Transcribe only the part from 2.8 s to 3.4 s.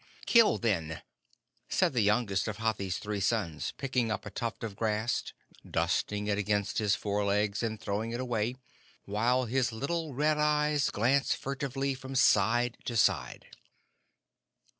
three